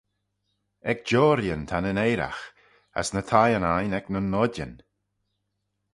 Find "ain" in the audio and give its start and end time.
3.73-3.97